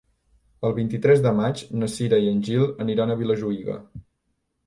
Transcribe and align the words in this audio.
El 0.67 0.71
vint-i-tres 0.77 1.19
de 1.25 1.33
maig 1.39 1.59
na 1.81 1.89
Cira 1.97 2.19
i 2.27 2.31
en 2.31 2.41
Gil 2.47 2.65
aniran 2.87 3.13
a 3.13 3.17
Vilajuïga. 3.21 3.77